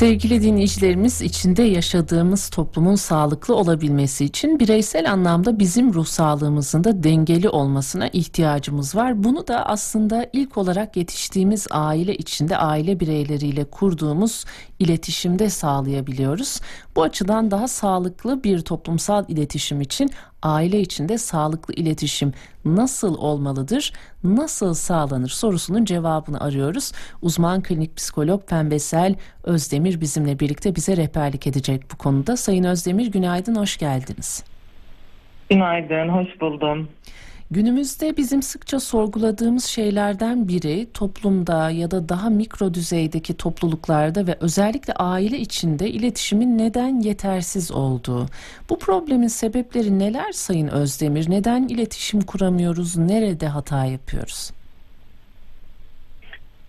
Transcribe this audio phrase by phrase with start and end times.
[0.00, 7.48] Sevgili dinleyicilerimiz içinde yaşadığımız toplumun sağlıklı olabilmesi için bireysel anlamda bizim ruh sağlığımızın da dengeli
[7.48, 9.24] olmasına ihtiyacımız var.
[9.24, 14.44] Bunu da aslında ilk olarak yetiştiğimiz aile içinde aile bireyleriyle kurduğumuz
[14.78, 16.60] iletişimde sağlayabiliyoruz.
[16.96, 20.10] Bu açıdan daha sağlıklı bir toplumsal iletişim için
[20.42, 22.32] aile içinde sağlıklı iletişim
[22.64, 23.92] nasıl olmalıdır,
[24.24, 26.92] nasıl sağlanır sorusunun cevabını arıyoruz.
[27.22, 29.14] Uzman klinik psikolog Pembesel
[29.44, 32.36] Özdemir bizimle birlikte bize rehberlik edecek bu konuda.
[32.36, 34.44] Sayın Özdemir günaydın, hoş geldiniz.
[35.50, 36.88] Günaydın, hoş buldum.
[37.52, 44.92] Günümüzde bizim sıkça sorguladığımız şeylerden biri toplumda ya da daha mikro düzeydeki topluluklarda ve özellikle
[44.92, 48.26] aile içinde iletişimin neden yetersiz olduğu.
[48.70, 51.30] Bu problemin sebepleri neler Sayın Özdemir?
[51.30, 52.98] Neden iletişim kuramıyoruz?
[52.98, 54.50] Nerede hata yapıyoruz?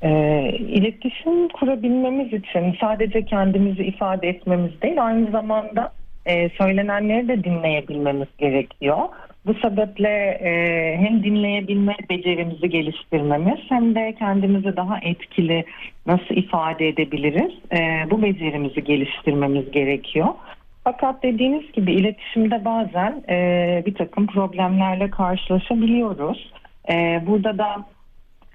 [0.02, 0.10] E,
[0.58, 5.94] iletişim kurabilmemiz için sadece kendimizi ifade etmemiz değil aynı zamanda
[6.26, 9.10] e, söylenenleri de dinleyebilmemiz gerekiyor.
[9.46, 10.52] Bu sebeple e,
[10.98, 15.66] hem dinleyebilme becerimizi geliştirmemiz hem de kendimizi daha etkili
[16.06, 20.28] nasıl ifade edebiliriz e, bu becerimizi geliştirmemiz gerekiyor.
[20.84, 26.54] Fakat dediğiniz gibi iletişimde bazen e, bir takım problemlerle karşılaşabiliyoruz.
[26.90, 27.86] E, burada da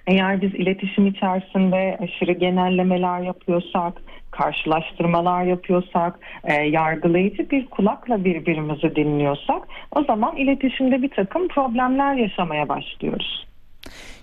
[0.07, 3.93] eğer biz iletişim içerisinde aşırı genellemeler yapıyorsak,
[4.31, 9.63] karşılaştırmalar yapıyorsak, e, yargılayıcı bir kulakla birbirimizi dinliyorsak
[9.93, 13.47] o zaman iletişimde bir takım problemler yaşamaya başlıyoruz.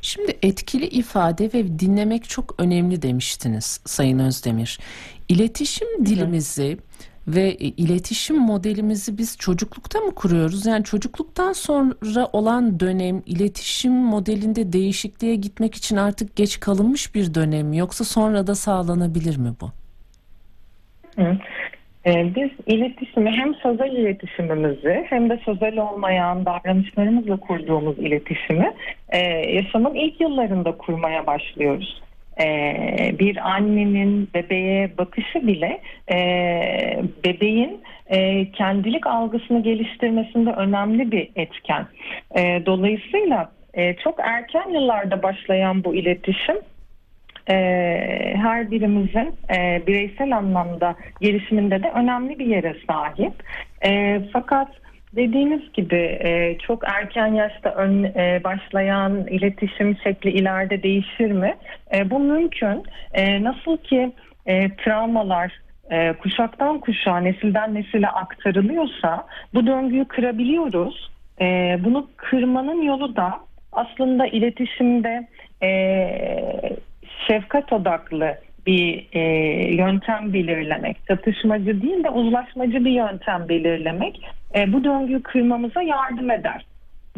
[0.01, 4.79] Şimdi etkili ifade ve dinlemek çok önemli demiştiniz Sayın Özdemir.
[5.29, 6.77] İletişim dilimizi
[7.27, 10.65] ve e, iletişim modelimizi biz çocuklukta mı kuruyoruz?
[10.65, 17.67] Yani çocukluktan sonra olan dönem iletişim modelinde değişikliğe gitmek için artık geç kalınmış bir dönem
[17.67, 19.69] mi yoksa sonra da sağlanabilir mi bu?
[22.05, 28.73] Ee, biz iletişimi hem sözel iletişimimizi hem de sözel olmayan davranışlarımızla kurduğumuz iletişimi
[29.09, 29.19] e,
[29.51, 32.01] yaşamın ilk yıllarında kurmaya başlıyoruz.
[32.39, 36.17] Ee, bir annenin bebeğe bakışı bile e,
[37.25, 41.87] bebeğin e, kendilik algısını geliştirmesinde önemli bir etken.
[42.37, 43.51] E, dolayısıyla
[44.03, 46.55] çok erken yıllarda başlayan bu iletişim
[48.35, 49.35] her birimizin
[49.87, 53.33] bireysel anlamda gelişiminde de önemli bir yere sahip.
[54.33, 54.67] fakat
[55.15, 61.55] Dediğiniz gibi e, çok erken yaşta ön, e, başlayan iletişim şekli ileride değişir mi?
[61.95, 62.83] E, bu mümkün.
[63.41, 64.11] Nasıl ki
[64.77, 65.61] travmalar
[66.19, 71.11] kuşaktan kuşağa, nesilden nesile aktarılıyorsa bu döngüyü kırabiliyoruz.
[71.83, 73.39] Bunu kırmanın yolu da
[73.71, 75.27] aslında iletişimde
[77.27, 78.37] şefkat odaklı
[78.67, 79.21] bir e,
[79.75, 84.21] yöntem belirlemek, çatışmacı değil de uzlaşmacı bir yöntem belirlemek
[84.55, 86.65] e, bu döngüyü kırmamıza yardım eder.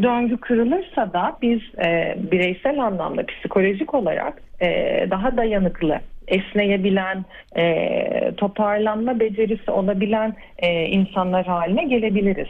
[0.02, 4.68] Döngü kırılırsa da biz e, bireysel anlamda psikolojik olarak e,
[5.12, 7.26] daha dayanıklı, esneyebilen,
[7.58, 12.48] e, toparlanma becerisi olabilen e, insanlar haline gelebiliriz.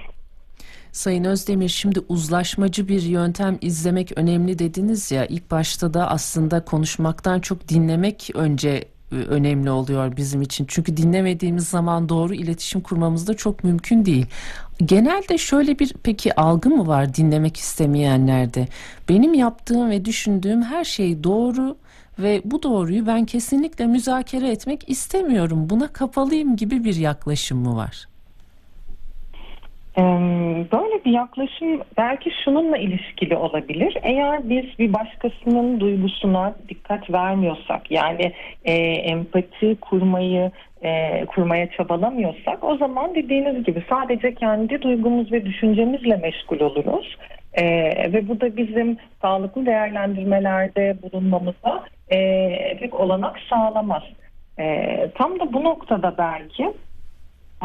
[0.96, 7.40] Sayın Özdemir şimdi uzlaşmacı bir yöntem izlemek önemli dediniz ya ilk başta da aslında konuşmaktan
[7.40, 8.70] çok dinlemek önce
[9.12, 10.66] e, önemli oluyor bizim için.
[10.68, 14.26] Çünkü dinlemediğimiz zaman doğru iletişim kurmamız da çok mümkün değil.
[14.86, 18.68] Genelde şöyle bir peki algı mı var dinlemek istemeyenlerde?
[19.10, 21.78] Benim yaptığım ve düşündüğüm her şey doğru
[22.20, 25.70] ve bu doğruyu ben kesinlikle müzakere etmek istemiyorum.
[25.70, 28.08] Buna kapalıyım gibi bir yaklaşım mı var?
[30.72, 33.98] Böyle bir yaklaşım belki şununla ilişkili olabilir.
[34.04, 38.34] Eğer biz bir başkasının duygusuna dikkat vermiyorsak, yani
[38.66, 40.52] e, empati kurmayı
[40.82, 47.18] e, kurmaya çabalamıyorsak, o zaman dediğiniz gibi sadece kendi duygumuz ve düşüncemizle meşgul oluruz.
[47.54, 47.66] E,
[48.14, 54.04] ve bu da bizim sağlıklı değerlendirmelerde bulunmamıza e, pek olanak sağlamaz.
[54.60, 54.86] E,
[55.16, 56.74] tam da bu noktada belki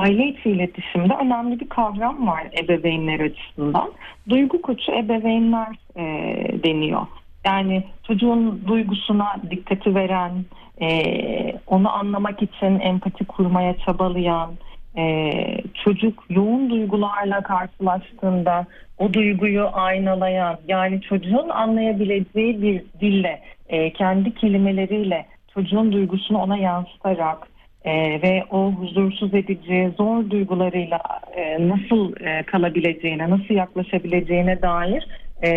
[0.01, 3.91] aile içi iletişimde önemli bir kavram var ebeveynler açısından.
[4.29, 6.03] Duygu koçu ebeveynler e,
[6.65, 7.07] deniyor.
[7.45, 10.33] Yani çocuğun duygusuna dikkati veren,
[10.83, 10.89] e,
[11.67, 14.51] onu anlamak için empati kurmaya çabalayan,
[14.97, 15.33] e,
[15.85, 18.67] çocuk yoğun duygularla karşılaştığında
[18.99, 27.50] o duyguyu aynalayan, yani çocuğun anlayabileceği bir dille, e, kendi kelimeleriyle çocuğun duygusunu ona yansıtarak
[27.85, 31.01] e, ve o huzursuz edici, zor duygularıyla
[31.37, 35.07] e, nasıl e, kalabileceğine, nasıl yaklaşabileceğine dair
[35.43, 35.51] e,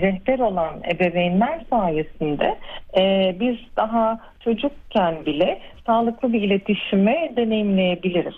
[0.00, 2.58] rehber olan ebeveynler sayesinde
[2.98, 8.34] e, biz daha çocukken bile sağlıklı bir iletişimi deneyimleyebiliriz.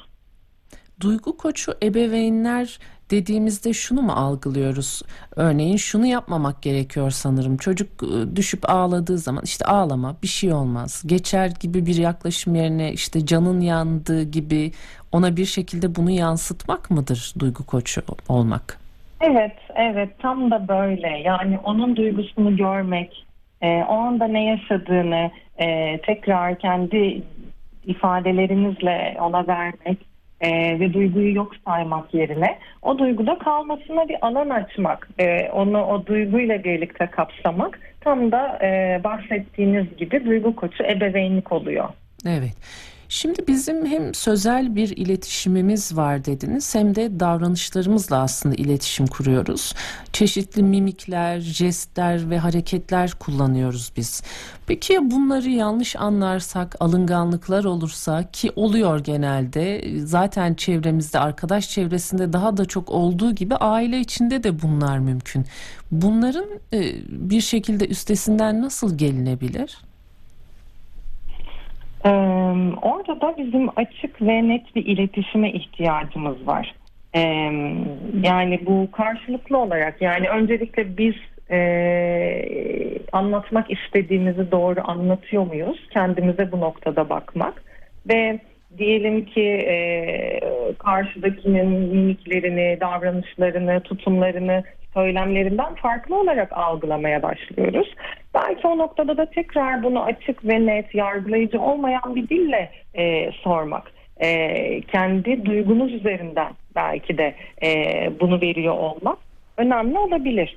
[1.01, 2.79] Duygu koçu ebeveynler
[3.11, 5.03] dediğimizde şunu mu algılıyoruz?
[5.37, 7.57] Örneğin şunu yapmamak gerekiyor sanırım.
[7.57, 11.03] Çocuk e, düşüp ağladığı zaman işte ağlama bir şey olmaz.
[11.07, 14.73] Geçer gibi bir yaklaşım yerine işte canın yandığı gibi
[15.13, 18.81] ona bir şekilde bunu yansıtmak mıdır duygu koçu olmak?
[19.21, 21.09] Evet, evet tam da böyle.
[21.09, 23.27] Yani onun duygusunu görmek,
[23.63, 27.23] e, o anda ne yaşadığını e, tekrar kendi
[27.87, 30.10] ifadelerinizle ona vermek
[30.41, 36.07] e, ve duyguyu yok saymak yerine o duyguda kalmasına bir alan açmak, e, onu o
[36.07, 41.89] duyguyla birlikte kapsamak tam da e, bahsettiğiniz gibi duygu koçu ebeveynlik oluyor.
[42.27, 42.57] Evet.
[43.13, 49.75] Şimdi bizim hem sözel bir iletişimimiz var dediniz hem de davranışlarımızla aslında iletişim kuruyoruz.
[50.13, 54.23] Çeşitli mimikler, jestler ve hareketler kullanıyoruz biz.
[54.67, 62.65] Peki bunları yanlış anlarsak, alınganlıklar olursa ki oluyor genelde zaten çevremizde, arkadaş çevresinde daha da
[62.65, 65.47] çok olduğu gibi aile içinde de bunlar mümkün.
[65.91, 69.90] Bunların e, bir şekilde üstesinden nasıl gelinebilir?
[72.05, 72.09] Ee,
[72.83, 76.75] orada da bizim açık ve net bir iletişime ihtiyacımız var.
[77.15, 77.21] Ee,
[78.23, 81.15] yani bu karşılıklı olarak yani öncelikle biz
[81.51, 81.61] e,
[83.13, 85.89] anlatmak istediğimizi doğru anlatıyor muyuz?
[85.91, 87.63] Kendimize bu noktada bakmak
[88.09, 88.41] ve
[88.79, 90.41] diyelim ki e,
[90.79, 94.63] karşıdakinin mimiklerini, davranışlarını, tutumlarını
[94.95, 97.95] söylemlerinden farklı olarak algılamaya başlıyoruz.
[98.35, 103.93] Belki o noktada da tekrar bunu açık ve net, yargılayıcı olmayan bir dille e, sormak.
[104.21, 107.71] E, kendi duygunuz üzerinden belki de e,
[108.21, 109.19] bunu veriyor olmak
[109.57, 110.57] önemli olabilir.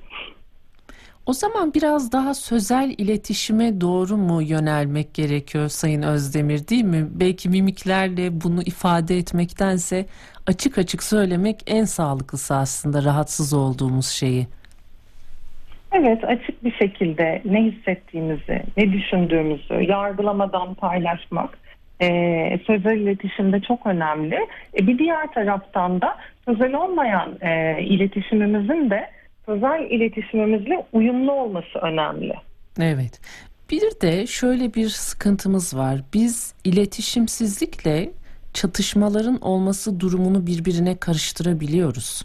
[1.26, 7.08] O zaman biraz daha sözel iletişime doğru mu yönelmek gerekiyor Sayın Özdemir değil mi?
[7.12, 10.06] Belki mimiklerle bunu ifade etmektense
[10.48, 14.48] açık açık söylemek en sağlıklısı aslında rahatsız olduğumuz şeyi.
[15.92, 21.58] Evet açık bir şekilde ne hissettiğimizi, ne düşündüğümüzü yargılamadan paylaşmak
[22.02, 24.48] e, sözel iletişimde çok önemli.
[24.80, 29.10] E, bir diğer taraftan da sözel olmayan e, iletişimimizin de
[29.46, 32.34] sözel iletişimimizle uyumlu olması önemli.
[32.80, 33.22] Evet.
[33.72, 36.02] Bir de şöyle bir sıkıntımız var.
[36.14, 38.12] Biz iletişimsizlikle
[38.54, 42.24] çatışmaların olması durumunu birbirine karıştırabiliyoruz.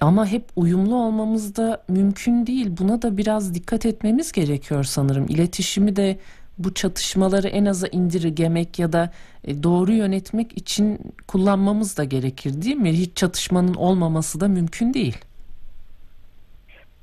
[0.00, 2.70] Ama hep uyumlu olmamız da mümkün değil.
[2.78, 5.26] Buna da biraz dikkat etmemiz gerekiyor sanırım.
[5.28, 6.18] İletişimi de
[6.58, 9.10] bu çatışmaları en aza indirgemek ya da
[9.44, 12.92] e, doğru yönetmek için kullanmamız da gerekir değil mi?
[12.92, 15.18] Hiç çatışmanın olmaması da mümkün değil.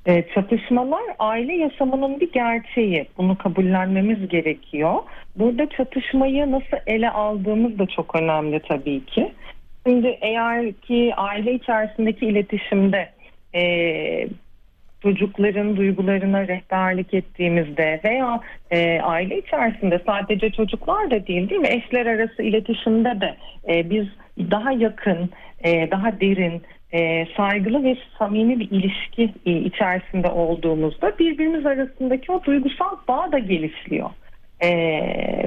[0.05, 3.07] E, çatışmalar aile yaşamının bir gerçeği.
[3.17, 4.93] Bunu kabullenmemiz gerekiyor.
[5.35, 9.31] Burada çatışmayı nasıl ele aldığımız da çok önemli tabii ki.
[9.87, 13.09] Şimdi eğer ki aile içerisindeki iletişimde
[13.55, 13.61] e,
[15.03, 18.39] çocukların duygularına rehberlik ettiğimizde veya
[18.71, 23.35] e, aile içerisinde sadece çocuklar da değil değil mi eşler arası iletişimde de
[23.67, 24.05] e, biz
[24.51, 25.29] daha yakın,
[25.63, 26.61] e, daha derin,
[26.93, 33.39] e, saygılı ve samimi bir ilişki e, içerisinde olduğumuzda birbirimiz arasındaki o duygusal bağ da
[33.39, 34.09] gelişiyor.
[34.59, 34.69] E,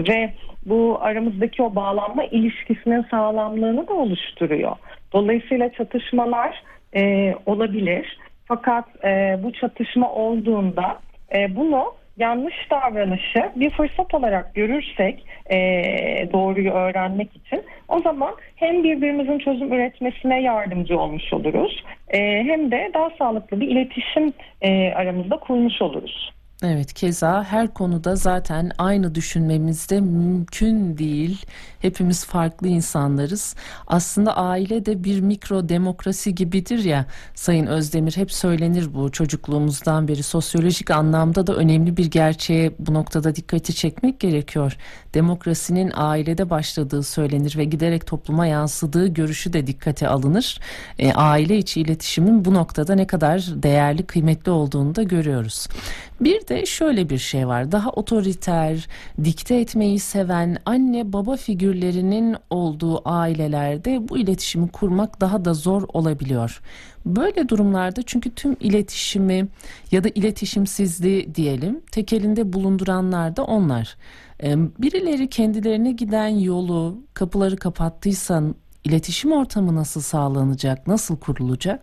[0.08, 0.32] ve
[0.66, 4.76] bu aramızdaki o bağlanma ilişkisinin sağlamlığını da oluşturuyor.
[5.12, 6.62] Dolayısıyla çatışmalar
[6.96, 8.18] e, olabilir.
[8.48, 10.98] Fakat e, bu çatışma olduğunda
[11.34, 15.58] e, bunu yanlış davranışı bir fırsat olarak görürsek e,
[16.32, 22.90] doğruyu öğrenmek için o zaman hem birbirimizin çözüm üretmesine yardımcı olmuş oluruz e, hem de
[22.94, 24.32] daha sağlıklı bir iletişim
[24.62, 26.32] e, aramızda kurmuş oluruz.
[26.62, 31.46] Evet keza her konuda zaten aynı düşünmemiz de mümkün değil.
[31.80, 33.54] Hepimiz farklı insanlarız.
[33.86, 40.22] Aslında aile de bir mikro demokrasi gibidir ya Sayın Özdemir hep söylenir bu çocukluğumuzdan beri
[40.22, 44.76] sosyolojik anlamda da önemli bir gerçeğe bu noktada dikkati çekmek gerekiyor.
[45.14, 50.60] Demokrasinin ailede başladığı söylenir ve giderek topluma yansıdığı görüşü de dikkate alınır.
[50.98, 55.68] E, aile içi iletişimin bu noktada ne kadar değerli kıymetli olduğunu da görüyoruz.
[56.20, 57.72] Bir de şöyle bir şey var.
[57.72, 58.88] Daha otoriter,
[59.24, 66.60] dikte etmeyi seven anne baba figürlerinin olduğu ailelerde bu iletişimi kurmak daha da zor olabiliyor.
[67.06, 69.48] Böyle durumlarda çünkü tüm iletişimi
[69.90, 73.96] ya da iletişimsizliği diyelim tek elinde bulunduranlar da onlar.
[74.78, 78.42] Birileri kendilerine giden yolu, kapıları kapattıysa
[78.84, 81.80] iletişim ortamı nasıl sağlanacak, nasıl kurulacak?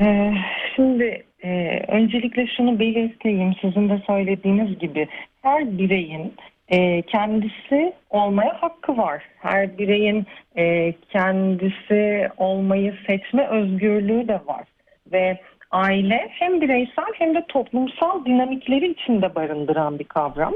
[0.00, 0.32] Ee,
[0.76, 3.54] şimdi e, öncelikle şunu belirteyim.
[3.60, 5.08] Sizin de söylediğiniz gibi
[5.42, 6.34] her bireyin
[6.68, 9.22] e, kendisi olmaya hakkı var.
[9.38, 14.64] Her bireyin e, kendisi olmayı seçme özgürlüğü de var.
[15.12, 15.38] Ve
[15.70, 20.54] aile hem bireysel hem de toplumsal dinamikleri içinde barındıran bir kavram.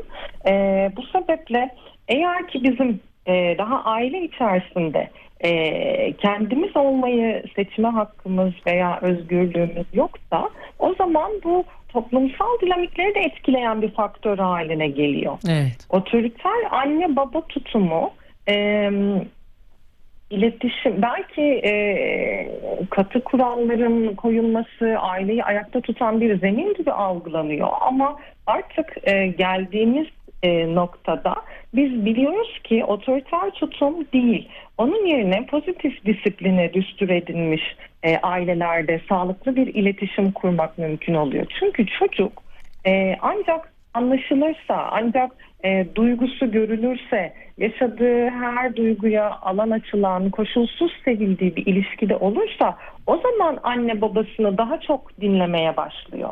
[0.49, 0.53] E,
[0.97, 1.75] bu sebeple
[2.09, 10.49] eğer ki bizim e, daha aile içerisinde e, kendimiz olmayı seçme hakkımız veya özgürlüğümüz yoksa
[10.79, 15.39] o zaman bu toplumsal dinamikleri de etkileyen bir faktör haline geliyor.
[15.49, 15.87] Evet.
[15.91, 18.11] Otoriter anne baba tutumu
[18.49, 18.91] e,
[20.31, 21.73] iletişim belki e,
[22.91, 28.17] katı kuralların koyulması aileyi ayakta tutan bir zemin gibi algılanıyor ama
[28.47, 30.07] artık e, geldiğimiz
[30.43, 31.35] e, noktada
[31.75, 34.49] biz biliyoruz ki otoriter tutum değil.
[34.79, 37.63] Onun yerine pozitif disipline düstur edilmiş
[38.03, 41.47] e, ailelerde sağlıklı bir iletişim kurmak mümkün oluyor.
[41.61, 42.43] Çünkü çocuk
[42.87, 45.33] e, ancak anlaşılırsa, ancak
[45.65, 52.77] e, duygusu görülürse, yaşadığı her duyguya alan açılan, koşulsuz sevildiği bir ilişkide olursa
[53.07, 56.31] o zaman anne babasını daha çok dinlemeye başlıyor.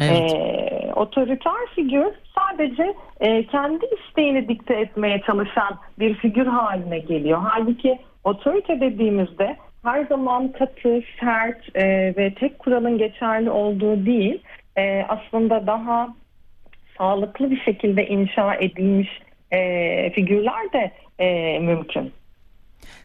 [0.00, 0.32] Evet.
[0.32, 2.06] E, otoriter figür
[2.38, 7.38] sadece e, kendi isteğini dikte etmeye çalışan bir figür haline geliyor.
[7.44, 14.42] Halbuki otorite dediğimizde her zaman katı, sert e, ve tek kuralın geçerli olduğu değil,
[14.76, 16.08] e, aslında daha
[16.98, 19.08] sağlıklı bir şekilde inşa edilmiş
[19.50, 22.12] e, figürler de e, mümkün.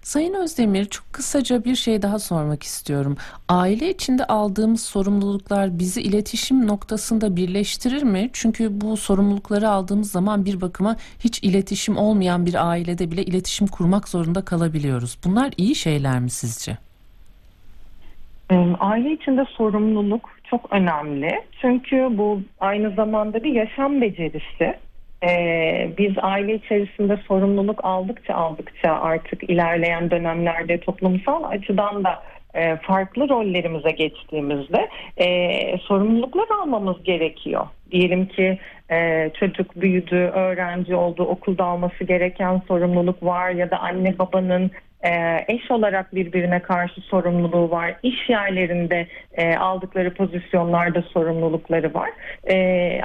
[0.02, 3.18] Sayın Özdemir çok kısaca bir şey daha sormak istiyorum.
[3.50, 8.30] Aile içinde aldığımız sorumluluklar bizi iletişim noktasında birleştirir mi?
[8.34, 14.08] Çünkü bu sorumlulukları aldığımız zaman bir bakıma hiç iletişim olmayan bir ailede bile iletişim kurmak
[14.10, 15.18] zorunda kalabiliyoruz.
[15.26, 16.78] Bunlar iyi şeyler mi sizce?
[18.80, 21.32] Aile içinde sorumluluk çok önemli.
[21.62, 24.74] Çünkü bu aynı zamanda bir yaşam becerisi.
[25.24, 32.24] Ee, biz aile içerisinde sorumluluk aldıkça aldıkça artık ilerleyen dönemlerde toplumsal açıdan da
[32.56, 37.68] e, farklı rollerimize geçtiğimizde e, sorumluluklar almamız gerekiyor.
[37.92, 38.60] Diyelim ki
[38.92, 44.72] e, çocuk büyüdü, öğrenci oldu, okulda alması gereken sorumluluk var ya da anne babanın
[45.04, 47.96] e, eş olarak birbirine karşı sorumluluğu var.
[48.04, 52.10] İş yerlerinde e, aldıkları pozisyonlarda sorumlulukları var.
[52.44, 52.56] E,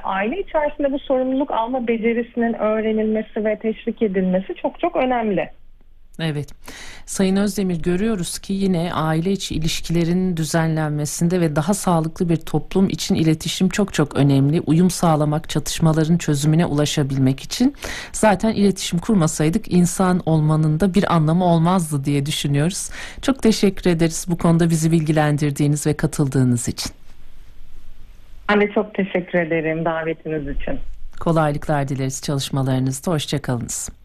[0.03, 5.51] aile içerisinde bu sorumluluk alma becerisinin öğrenilmesi ve teşvik edilmesi çok çok önemli.
[6.21, 6.49] Evet.
[7.07, 13.15] Sayın Özdemir görüyoruz ki yine aile içi ilişkilerin düzenlenmesinde ve daha sağlıklı bir toplum için
[13.15, 14.61] iletişim çok çok önemli.
[14.61, 17.75] Uyum sağlamak, çatışmaların çözümüne ulaşabilmek için
[18.13, 22.91] zaten iletişim kurmasaydık insan olmanın da bir anlamı olmazdı diye düşünüyoruz.
[23.23, 26.93] Çok teşekkür ederiz bu konuda bizi bilgilendirdiğiniz ve katıldığınız için.
[28.49, 30.79] Ben de çok teşekkür ederim davetiniz için.
[31.21, 33.11] Kolaylıklar dileriz çalışmalarınızda.
[33.11, 33.89] Hoşçakalınız.